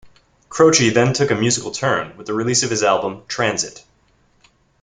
Croce 0.49 0.89
then 0.91 1.13
took 1.13 1.29
a 1.29 1.35
musical 1.35 1.69
turn 1.69 2.17
with 2.17 2.25
the 2.25 2.33
release 2.33 2.63
of 2.63 2.71
his 2.71 2.81
album 2.81 3.21
"Transit". 3.27 3.83